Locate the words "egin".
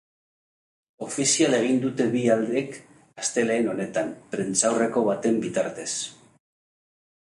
1.57-1.75